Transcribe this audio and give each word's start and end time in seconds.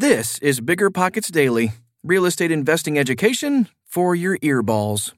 This 0.00 0.38
is 0.38 0.62
Bigger 0.62 0.88
Pockets 0.88 1.30
Daily, 1.30 1.72
real 2.02 2.24
estate 2.24 2.50
investing 2.50 2.98
education 2.98 3.68
for 3.84 4.14
your 4.14 4.38
earballs. 4.38 5.12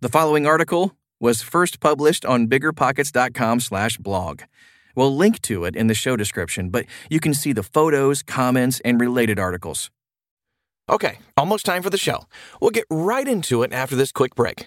The 0.00 0.08
following 0.08 0.44
article 0.44 0.96
was 1.20 1.40
first 1.40 1.78
published 1.78 2.24
on 2.24 2.48
biggerpockets.com/blog. 2.48 4.42
We'll 4.96 5.16
link 5.16 5.40
to 5.42 5.64
it 5.64 5.76
in 5.76 5.86
the 5.86 5.94
show 5.94 6.16
description, 6.16 6.70
but 6.70 6.86
you 7.08 7.20
can 7.20 7.32
see 7.32 7.52
the 7.52 7.62
photos, 7.62 8.24
comments, 8.24 8.80
and 8.84 9.00
related 9.00 9.38
articles. 9.38 9.92
Okay, 10.88 11.20
almost 11.36 11.64
time 11.64 11.84
for 11.84 11.90
the 11.90 11.96
show. 11.96 12.26
We'll 12.60 12.72
get 12.72 12.86
right 12.90 13.28
into 13.28 13.62
it 13.62 13.72
after 13.72 13.94
this 13.94 14.10
quick 14.10 14.34
break. 14.34 14.66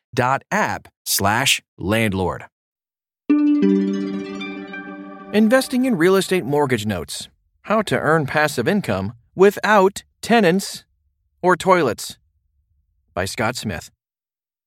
That's 0.13 0.89
slash 1.05 1.61
landlord. 1.77 2.45
Investing 5.33 5.85
in 5.85 5.97
real 5.97 6.17
estate 6.17 6.43
mortgage 6.43 6.85
notes. 6.85 7.29
How 7.63 7.81
to 7.83 7.97
earn 7.97 8.25
passive 8.25 8.67
income 8.67 9.13
without 9.35 10.03
tenants 10.21 10.83
or 11.41 11.55
toilets. 11.55 12.17
By 13.13 13.23
Scott 13.23 13.55
Smith. 13.55 13.89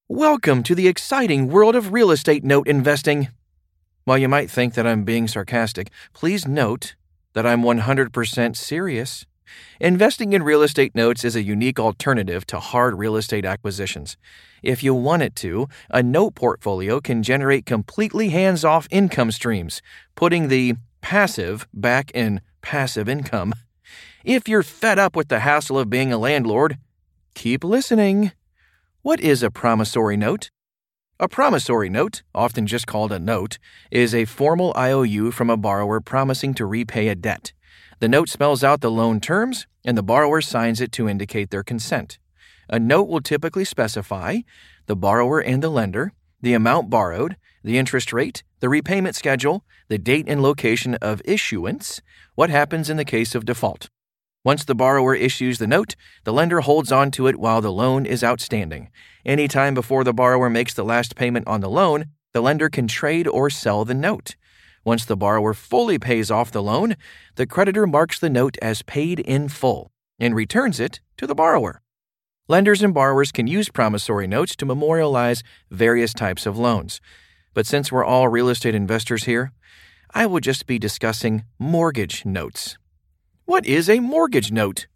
Welcome 0.08 0.62
to 0.62 0.74
the 0.74 0.88
exciting 0.88 1.48
world 1.48 1.76
of 1.76 1.92
real 1.92 2.10
estate 2.10 2.42
note 2.42 2.66
investing. 2.66 3.28
While 4.04 4.18
you 4.18 4.28
might 4.28 4.50
think 4.50 4.72
that 4.74 4.86
I'm 4.86 5.04
being 5.04 5.28
sarcastic, 5.28 5.90
please 6.14 6.48
note 6.48 6.94
that 7.34 7.44
I'm 7.44 7.62
100% 7.62 8.56
serious. 8.56 9.26
Investing 9.80 10.32
in 10.32 10.42
real 10.42 10.62
estate 10.62 10.94
notes 10.94 11.24
is 11.24 11.36
a 11.36 11.42
unique 11.42 11.78
alternative 11.78 12.46
to 12.46 12.60
hard 12.60 12.98
real 12.98 13.16
estate 13.16 13.44
acquisitions. 13.44 14.16
If 14.62 14.82
you 14.82 14.94
want 14.94 15.22
it 15.22 15.36
to, 15.36 15.68
a 15.90 16.02
note 16.02 16.34
portfolio 16.34 17.00
can 17.00 17.22
generate 17.22 17.66
completely 17.66 18.30
hands 18.30 18.64
off 18.64 18.88
income 18.90 19.30
streams, 19.30 19.82
putting 20.14 20.48
the 20.48 20.74
passive 21.00 21.66
back 21.74 22.10
in 22.12 22.40
passive 22.62 23.08
income. 23.08 23.52
If 24.24 24.48
you're 24.48 24.62
fed 24.62 24.98
up 24.98 25.14
with 25.14 25.28
the 25.28 25.40
hassle 25.40 25.78
of 25.78 25.90
being 25.90 26.12
a 26.12 26.18
landlord, 26.18 26.78
keep 27.34 27.62
listening. 27.62 28.32
What 29.02 29.20
is 29.20 29.42
a 29.42 29.50
promissory 29.50 30.16
note? 30.16 30.50
A 31.20 31.28
promissory 31.28 31.90
note, 31.90 32.22
often 32.34 32.66
just 32.66 32.86
called 32.86 33.12
a 33.12 33.18
note, 33.18 33.58
is 33.90 34.14
a 34.14 34.24
formal 34.24 34.72
IOU 34.76 35.30
from 35.30 35.50
a 35.50 35.56
borrower 35.56 36.00
promising 36.00 36.54
to 36.54 36.64
repay 36.64 37.08
a 37.08 37.14
debt. 37.14 37.52
The 38.04 38.08
note 38.08 38.28
spells 38.28 38.62
out 38.62 38.82
the 38.82 38.90
loan 38.90 39.18
terms, 39.18 39.66
and 39.82 39.96
the 39.96 40.02
borrower 40.02 40.42
signs 40.42 40.82
it 40.82 40.92
to 40.92 41.08
indicate 41.08 41.48
their 41.48 41.62
consent. 41.62 42.18
A 42.68 42.78
note 42.78 43.08
will 43.08 43.22
typically 43.22 43.64
specify 43.64 44.40
the 44.84 44.94
borrower 44.94 45.40
and 45.40 45.62
the 45.62 45.70
lender, 45.70 46.12
the 46.42 46.52
amount 46.52 46.90
borrowed, 46.90 47.38
the 47.62 47.78
interest 47.78 48.12
rate, 48.12 48.42
the 48.60 48.68
repayment 48.68 49.16
schedule, 49.16 49.64
the 49.88 49.96
date 49.96 50.26
and 50.28 50.42
location 50.42 50.96
of 50.96 51.22
issuance, 51.24 52.02
what 52.34 52.50
happens 52.50 52.90
in 52.90 52.98
the 52.98 53.06
case 53.06 53.34
of 53.34 53.46
default. 53.46 53.88
Once 54.44 54.66
the 54.66 54.74
borrower 54.74 55.14
issues 55.14 55.56
the 55.56 55.66
note, 55.66 55.96
the 56.24 56.32
lender 56.34 56.60
holds 56.60 56.92
on 56.92 57.10
to 57.12 57.26
it 57.26 57.36
while 57.36 57.62
the 57.62 57.72
loan 57.72 58.04
is 58.04 58.22
outstanding. 58.22 58.90
Any 59.24 59.48
time 59.48 59.72
before 59.72 60.04
the 60.04 60.12
borrower 60.12 60.50
makes 60.50 60.74
the 60.74 60.84
last 60.84 61.16
payment 61.16 61.48
on 61.48 61.62
the 61.62 61.70
loan, 61.70 62.10
the 62.34 62.42
lender 62.42 62.68
can 62.68 62.86
trade 62.86 63.26
or 63.26 63.48
sell 63.48 63.86
the 63.86 63.94
note. 63.94 64.36
Once 64.84 65.04
the 65.04 65.16
borrower 65.16 65.54
fully 65.54 65.98
pays 65.98 66.30
off 66.30 66.50
the 66.50 66.62
loan, 66.62 66.94
the 67.36 67.46
creditor 67.46 67.86
marks 67.86 68.18
the 68.18 68.28
note 68.28 68.56
as 68.60 68.82
paid 68.82 69.18
in 69.20 69.48
full 69.48 69.90
and 70.18 70.34
returns 70.34 70.78
it 70.78 71.00
to 71.16 71.26
the 71.26 71.34
borrower. 71.34 71.80
Lenders 72.46 72.82
and 72.82 72.92
borrowers 72.92 73.32
can 73.32 73.46
use 73.46 73.70
promissory 73.70 74.26
notes 74.26 74.54
to 74.56 74.66
memorialize 74.66 75.42
various 75.70 76.12
types 76.12 76.44
of 76.44 76.58
loans. 76.58 77.00
But 77.54 77.66
since 77.66 77.90
we're 77.90 78.04
all 78.04 78.28
real 78.28 78.50
estate 78.50 78.74
investors 78.74 79.24
here, 79.24 79.52
I 80.12 80.26
will 80.26 80.40
just 80.40 80.66
be 80.66 80.78
discussing 80.78 81.44
mortgage 81.58 82.26
notes. 82.26 82.76
What 83.46 83.64
is 83.64 83.88
a 83.88 84.00
mortgage 84.00 84.52
note? 84.52 84.86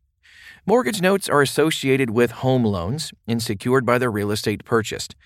Mortgage 0.67 1.01
notes 1.01 1.31
are 1.31 1.41
associated 1.41 2.11
with 2.11 2.31
home 2.31 2.65
loans 2.65 3.13
and 3.27 3.43
secured 3.43 3.87
by 3.87 3.97
the 3.97 4.11
real 4.11 4.31
estate 4.31 4.65
purchased. 4.67 5.17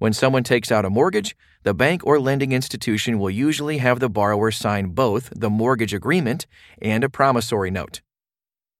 When 0.00 0.14
someone 0.14 0.44
takes 0.44 0.72
out 0.72 0.86
a 0.86 0.90
mortgage, 0.90 1.36
the 1.62 1.74
bank 1.74 2.06
or 2.06 2.18
lending 2.18 2.52
institution 2.52 3.18
will 3.18 3.28
usually 3.28 3.76
have 3.78 4.00
the 4.00 4.08
borrower 4.08 4.50
sign 4.50 4.86
both 4.94 5.30
the 5.36 5.50
mortgage 5.50 5.92
agreement 5.92 6.46
and 6.80 7.04
a 7.04 7.10
promissory 7.10 7.70
note. 7.70 8.00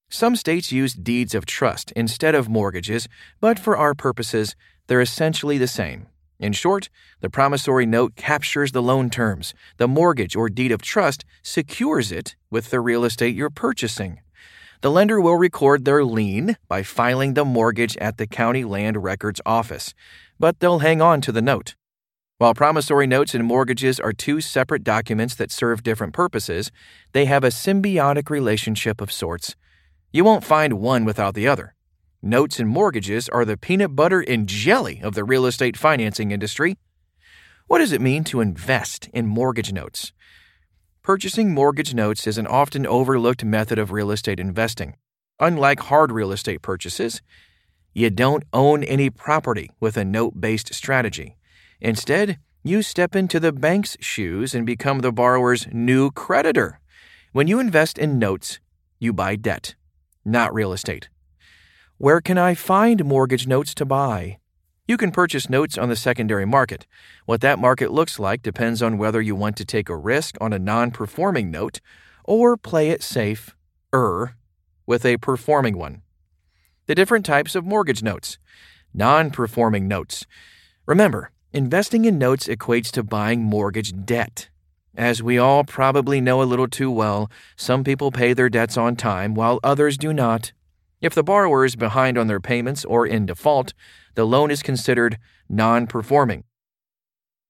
Some 0.09 0.35
states 0.35 0.71
use 0.71 0.95
deeds 0.95 1.35
of 1.35 1.45
trust 1.45 1.91
instead 1.91 2.33
of 2.33 2.49
mortgages, 2.49 3.07
but 3.39 3.59
for 3.59 3.77
our 3.77 3.93
purposes, 3.93 4.55
they're 4.87 4.99
essentially 4.99 5.59
the 5.59 5.67
same. 5.67 6.07
In 6.39 6.53
short, 6.53 6.89
the 7.19 7.29
promissory 7.29 7.85
note 7.85 8.15
captures 8.15 8.71
the 8.71 8.81
loan 8.81 9.11
terms. 9.11 9.53
The 9.77 9.87
mortgage 9.87 10.35
or 10.35 10.49
deed 10.49 10.71
of 10.71 10.81
trust 10.81 11.23
secures 11.43 12.11
it 12.11 12.35
with 12.49 12.71
the 12.71 12.79
real 12.79 13.05
estate 13.05 13.35
you're 13.35 13.51
purchasing. 13.51 14.21
The 14.81 14.91
lender 14.91 15.21
will 15.21 15.35
record 15.35 15.85
their 15.85 16.03
lien 16.03 16.57
by 16.67 16.83
filing 16.83 17.35
the 17.35 17.45
mortgage 17.45 17.95
at 17.97 18.17
the 18.17 18.27
county 18.27 18.63
land 18.63 19.03
records 19.03 19.39
office 19.45 19.93
but 20.41 20.59
they'll 20.59 20.79
hang 20.79 21.01
on 21.01 21.21
to 21.21 21.31
the 21.31 21.41
note. 21.41 21.75
While 22.39 22.55
promissory 22.55 23.05
notes 23.05 23.35
and 23.35 23.45
mortgages 23.45 23.99
are 23.99 24.11
two 24.11 24.41
separate 24.41 24.83
documents 24.83 25.35
that 25.35 25.51
serve 25.51 25.83
different 25.83 26.13
purposes, 26.13 26.71
they 27.11 27.25
have 27.25 27.43
a 27.43 27.49
symbiotic 27.49 28.31
relationship 28.31 28.99
of 28.99 29.11
sorts. 29.11 29.55
You 30.11 30.23
won't 30.23 30.43
find 30.43 30.73
one 30.73 31.05
without 31.05 31.35
the 31.35 31.47
other. 31.47 31.75
Notes 32.23 32.59
and 32.59 32.67
mortgages 32.67 33.29
are 33.29 33.45
the 33.45 33.55
peanut 33.55 33.95
butter 33.95 34.21
and 34.21 34.47
jelly 34.47 34.99
of 35.03 35.13
the 35.13 35.23
real 35.23 35.45
estate 35.45 35.77
financing 35.77 36.31
industry. 36.31 36.77
What 37.67 37.77
does 37.77 37.91
it 37.91 38.01
mean 38.01 38.23
to 38.25 38.41
invest 38.41 39.09
in 39.13 39.27
mortgage 39.27 39.71
notes? 39.71 40.11
Purchasing 41.03 41.51
mortgage 41.51 41.95
notes 41.95 42.27
is 42.27 42.37
an 42.37 42.45
often 42.45 42.85
overlooked 42.85 43.43
method 43.43 43.79
of 43.79 43.91
real 43.91 44.11
estate 44.11 44.39
investing. 44.39 44.95
Unlike 45.39 45.79
hard 45.79 46.11
real 46.11 46.31
estate 46.31 46.61
purchases, 46.61 47.23
you 47.91 48.11
don't 48.11 48.43
own 48.53 48.83
any 48.83 49.09
property 49.09 49.71
with 49.79 49.97
a 49.97 50.05
note 50.05 50.39
based 50.39 50.75
strategy. 50.75 51.37
Instead, 51.79 52.37
you 52.61 52.83
step 52.83 53.15
into 53.15 53.39
the 53.39 53.51
bank's 53.51 53.97
shoes 53.99 54.53
and 54.53 54.63
become 54.63 54.99
the 54.99 55.11
borrower's 55.11 55.65
new 55.71 56.11
creditor. 56.11 56.79
When 57.31 57.47
you 57.47 57.59
invest 57.59 57.97
in 57.97 58.19
notes, 58.19 58.59
you 58.99 59.11
buy 59.11 59.37
debt, 59.37 59.73
not 60.23 60.53
real 60.53 60.71
estate. 60.71 61.09
Where 61.97 62.21
can 62.21 62.37
I 62.37 62.53
find 62.53 63.03
mortgage 63.03 63.47
notes 63.47 63.73
to 63.73 63.85
buy? 63.85 64.37
You 64.91 64.97
can 64.97 65.11
purchase 65.11 65.49
notes 65.49 65.77
on 65.77 65.87
the 65.87 65.95
secondary 65.95 66.45
market. 66.45 66.85
What 67.25 67.39
that 67.39 67.57
market 67.57 67.93
looks 67.93 68.19
like 68.19 68.41
depends 68.41 68.81
on 68.81 68.97
whether 68.97 69.21
you 69.21 69.37
want 69.37 69.55
to 69.55 69.63
take 69.63 69.87
a 69.87 69.95
risk 69.95 70.35
on 70.41 70.51
a 70.51 70.59
non 70.59 70.91
performing 70.91 71.49
note 71.49 71.79
or 72.25 72.57
play 72.57 72.89
it 72.89 73.01
safe, 73.01 73.55
er, 73.93 74.35
with 74.85 75.05
a 75.05 75.15
performing 75.15 75.77
one. 75.77 76.01
The 76.87 76.95
different 76.95 77.25
types 77.25 77.55
of 77.55 77.63
mortgage 77.63 78.03
notes. 78.03 78.37
Non 78.93 79.31
performing 79.31 79.87
notes. 79.87 80.25
Remember, 80.85 81.31
investing 81.53 82.03
in 82.03 82.17
notes 82.17 82.49
equates 82.49 82.91
to 82.91 83.01
buying 83.01 83.41
mortgage 83.41 83.93
debt. 84.03 84.49
As 84.93 85.23
we 85.23 85.37
all 85.37 85.63
probably 85.63 86.19
know 86.19 86.41
a 86.41 86.51
little 86.51 86.67
too 86.67 86.91
well, 86.91 87.31
some 87.55 87.85
people 87.85 88.11
pay 88.11 88.33
their 88.33 88.49
debts 88.49 88.75
on 88.75 88.97
time 88.97 89.35
while 89.35 89.61
others 89.63 89.97
do 89.97 90.11
not. 90.11 90.51
If 90.99 91.15
the 91.15 91.23
borrower 91.23 91.63
is 91.63 91.77
behind 91.77 92.17
on 92.17 92.27
their 92.27 92.41
payments 92.41 92.83
or 92.83 93.07
in 93.07 93.25
default, 93.25 93.73
the 94.15 94.25
loan 94.25 94.51
is 94.51 94.63
considered 94.63 95.17
non 95.49 95.87
performing. 95.87 96.43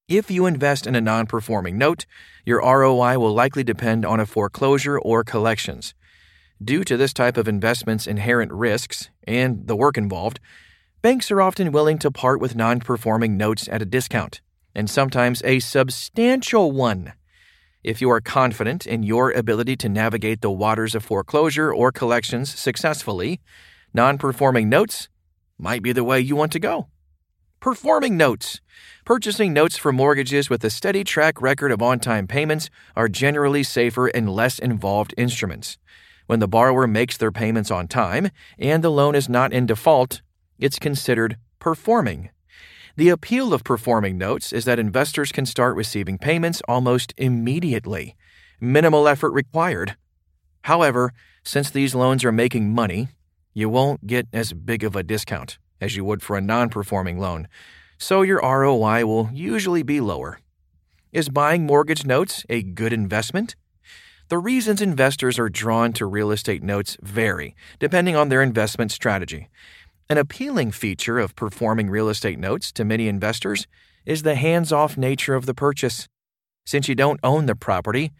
If 0.08 0.30
you 0.30 0.46
invest 0.46 0.88
in 0.88 0.96
a 0.96 1.02
non 1.02 1.26
performing 1.26 1.78
note, 1.78 2.06
your 2.46 2.60
ROI 2.60 3.18
will 3.18 3.34
likely 3.34 3.64
depend 3.64 4.06
on 4.06 4.20
a 4.20 4.26
foreclosure 4.26 5.00
or 5.00 5.24
collections. 5.24 5.94
Due 6.64 6.84
to 6.84 6.98
this 6.98 7.14
type 7.14 7.38
of 7.38 7.48
investment's 7.48 8.08
inherent 8.08 8.52
risks 8.52 9.10
and 9.26 9.66
the 9.68 9.76
work 9.76 9.98
involved, 9.98 10.40
banks 11.02 11.32
are 11.32 11.42
often 11.42 11.72
willing 11.72 11.98
to 12.00 12.12
part 12.12 12.40
with 12.40 12.56
non 12.56 12.80
performing 12.80 13.38
notes 13.38 13.68
at 13.70 13.82
a 13.82 13.86
discount, 13.86 14.42
and 14.76 14.90
sometimes 14.90 15.42
a 15.44 15.60
substantial 15.60 16.72
one. 16.72 17.14
If 17.84 18.00
you 18.02 18.12
are 18.12 18.22
confident 18.22 18.86
in 18.86 19.02
your 19.02 19.32
ability 19.32 19.76
to 19.78 19.90
navigate 19.90 20.42
the 20.42 20.52
waters 20.52 20.94
of 20.94 21.04
foreclosure 21.04 21.74
or 21.74 21.92
collections 21.92 22.54
successfully, 22.54 23.40
non 23.94 24.18
performing 24.18 24.70
notes 24.70 25.10
might 25.62 25.84
be 25.84 25.94
the 25.94 26.04
way 26.04 26.20
you 26.20 26.36
want 26.36 26.52
to 26.52 26.60
go. 26.60 26.88
Performing 27.60 28.18
notes. 28.18 28.60
Purchasing 29.06 29.54
notes 29.54 29.78
for 29.78 29.94
mortgages 29.94 30.50
with 30.50 30.64
a 30.64 30.72
steady 30.72 31.04
track 31.04 31.40
record 31.42 31.72
of 31.72 31.82
on 31.82 32.00
time 32.00 32.26
payments 32.26 32.72
are 32.96 33.08
generally 33.08 33.62
safer 33.62 34.08
and 34.08 34.28
less 34.28 34.58
involved 34.58 35.14
instruments. 35.16 35.78
When 36.26 36.40
the 36.40 36.48
borrower 36.48 36.88
makes 36.88 37.18
their 37.18 37.32
payments 37.32 37.70
on 37.70 37.88
time 37.88 38.30
and 38.58 38.84
the 38.84 38.90
loan 38.90 39.14
is 39.14 39.30
not 39.30 39.54
in 39.54 39.68
default, 39.68 40.24
it's 40.58 40.80
considered 40.80 41.38
performing. 41.60 42.32
The 42.96 43.10
appeal 43.10 43.54
of 43.54 43.64
performing 43.64 44.18
notes 44.18 44.52
is 44.52 44.66
that 44.66 44.80
investors 44.80 45.32
can 45.32 45.46
start 45.46 45.76
receiving 45.76 46.18
payments 46.18 46.62
almost 46.68 47.14
immediately. 47.18 48.16
Minimal 48.60 49.08
effort 49.08 49.32
required. 49.32 49.96
However, 50.64 51.14
since 51.44 51.70
these 51.70 51.96
loans 51.96 52.26
are 52.26 52.32
making 52.32 52.74
money, 52.74 53.10
you 53.54 53.70
won't 53.70 54.08
get 54.08 54.28
as 54.32 54.54
big 54.54 54.84
of 54.84 54.96
a 54.96 55.04
discount 55.04 55.58
as 55.80 55.96
you 55.96 56.06
would 56.06 56.22
for 56.22 56.38
a 56.38 56.42
non 56.42 56.70
performing 56.70 57.20
loan, 57.20 57.48
so 57.98 58.22
your 58.22 58.40
ROI 58.42 59.06
will 59.06 59.30
usually 59.34 59.84
be 59.84 60.00
lower. 60.00 60.40
Is 61.12 61.30
buying 61.30 61.66
mortgage 61.66 62.06
notes 62.06 62.46
a 62.50 62.64
good 62.64 62.94
investment? 62.94 63.56
The 64.30 64.38
reasons 64.38 64.82
investors 64.82 65.38
are 65.38 65.50
drawn 65.50 65.92
to 65.94 66.06
real 66.06 66.32
estate 66.32 66.64
notes 66.64 66.96
vary 67.02 67.54
depending 67.80 68.16
on 68.16 68.30
their 68.30 68.42
investment 68.42 68.92
strategy. 68.92 69.50
An 70.10 70.18
appealing 70.18 70.72
feature 70.72 71.20
of 71.20 71.36
performing 71.36 71.90
real 71.90 72.08
estate 72.08 72.40
notes 72.40 72.72
to 72.74 72.86
many 72.86 73.08
investors 73.08 73.68
is 74.06 74.24
the 74.24 74.36
hands 74.36 74.72
off 74.72 74.98
nature 74.98 75.36
of 75.36 75.46
the 75.46 75.54
purchase. 75.54 76.08
Since 76.66 76.88
you 76.88 76.96
don't 76.96 77.20
own 77.24 77.46
the 77.46 77.56
property, 77.56 78.12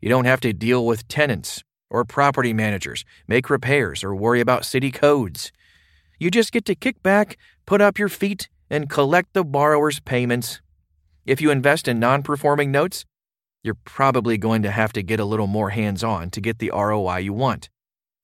you 0.00 0.08
don't 0.08 0.24
have 0.24 0.40
to 0.40 0.52
deal 0.52 0.86
with 0.86 1.08
tenants 1.08 1.62
or 1.90 2.04
property 2.04 2.52
managers, 2.52 3.04
make 3.26 3.50
repairs, 3.50 4.04
or 4.04 4.14
worry 4.14 4.40
about 4.40 4.64
city 4.64 4.90
codes. 4.90 5.52
You 6.18 6.30
just 6.30 6.52
get 6.52 6.64
to 6.66 6.74
kick 6.74 7.02
back, 7.02 7.36
put 7.66 7.80
up 7.80 7.98
your 7.98 8.08
feet, 8.08 8.48
and 8.70 8.90
collect 8.90 9.32
the 9.32 9.44
borrower's 9.44 10.00
payments. 10.00 10.60
If 11.24 11.40
you 11.40 11.50
invest 11.50 11.88
in 11.88 12.00
non 12.00 12.22
performing 12.22 12.70
notes, 12.70 13.04
you're 13.62 13.76
probably 13.84 14.38
going 14.38 14.62
to 14.62 14.70
have 14.70 14.92
to 14.94 15.02
get 15.02 15.20
a 15.20 15.24
little 15.24 15.46
more 15.46 15.70
hands 15.70 16.02
on 16.04 16.30
to 16.30 16.40
get 16.40 16.58
the 16.58 16.70
ROI 16.74 17.18
you 17.18 17.32
want. 17.32 17.68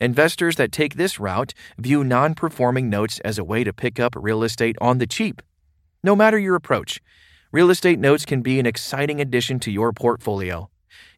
Investors 0.00 0.56
that 0.56 0.72
take 0.72 0.94
this 0.94 1.20
route 1.20 1.54
view 1.78 2.04
non 2.04 2.34
performing 2.34 2.90
notes 2.90 3.20
as 3.20 3.38
a 3.38 3.44
way 3.44 3.64
to 3.64 3.72
pick 3.72 4.00
up 4.00 4.14
real 4.16 4.42
estate 4.42 4.76
on 4.80 4.98
the 4.98 5.06
cheap. 5.06 5.40
No 6.02 6.14
matter 6.16 6.38
your 6.38 6.56
approach, 6.56 7.00
real 7.52 7.70
estate 7.70 7.98
notes 7.98 8.24
can 8.24 8.42
be 8.42 8.58
an 8.58 8.66
exciting 8.66 9.20
addition 9.20 9.60
to 9.60 9.70
your 9.70 9.92
portfolio. 9.92 10.68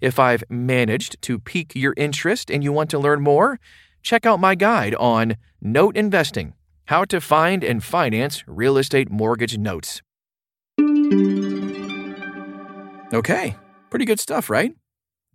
If 0.00 0.18
I've 0.18 0.44
managed 0.48 1.20
to 1.22 1.38
pique 1.38 1.74
your 1.74 1.94
interest 1.96 2.50
and 2.50 2.64
you 2.64 2.72
want 2.72 2.90
to 2.90 2.98
learn 2.98 3.22
more, 3.22 3.58
check 4.02 4.26
out 4.26 4.40
my 4.40 4.54
guide 4.54 4.94
on 4.96 5.36
Note 5.60 5.96
Investing 5.96 6.54
How 6.86 7.04
to 7.06 7.20
Find 7.20 7.64
and 7.64 7.82
Finance 7.82 8.44
Real 8.46 8.78
Estate 8.78 9.10
Mortgage 9.10 9.58
Notes. 9.58 10.02
Okay, 13.12 13.56
pretty 13.90 14.04
good 14.04 14.20
stuff, 14.20 14.50
right? 14.50 14.74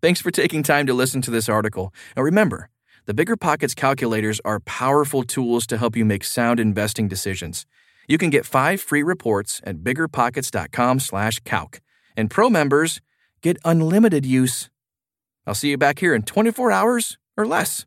Thanks 0.01 0.19
for 0.19 0.31
taking 0.31 0.63
time 0.63 0.87
to 0.87 0.93
listen 0.93 1.21
to 1.21 1.31
this 1.31 1.47
article. 1.47 1.93
Now 2.17 2.23
remember, 2.23 2.69
the 3.05 3.13
Bigger 3.13 3.37
Pockets 3.37 3.73
calculators 3.73 4.41
are 4.45 4.59
powerful 4.59 5.23
tools 5.23 5.65
to 5.67 5.77
help 5.77 5.95
you 5.95 6.05
make 6.05 6.23
sound 6.23 6.59
investing 6.59 7.07
decisions. 7.07 7.65
You 8.07 8.17
can 8.17 8.29
get 8.29 8.45
five 8.45 8.81
free 8.81 9.03
reports 9.03 9.61
at 9.63 9.77
biggerpockets.com/calc, 9.77 11.81
and 12.17 12.29
pro 12.29 12.49
members 12.49 12.99
get 13.41 13.57
unlimited 13.65 14.25
use. 14.25 14.69
I'll 15.45 15.55
see 15.55 15.69
you 15.69 15.77
back 15.77 15.99
here 15.99 16.13
in 16.13 16.23
24 16.23 16.71
hours 16.71 17.17
or 17.35 17.45
less. 17.45 17.85